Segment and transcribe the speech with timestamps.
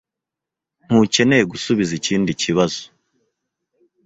[0.85, 2.81] Ntukeneye gusubiza ikindi kibazo.